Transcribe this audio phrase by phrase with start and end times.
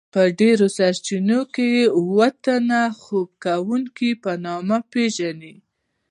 [0.13, 1.69] په ډیرو سرچینو کې
[1.99, 5.53] اوه تنه خوب کوونکيو په نامه پیژني.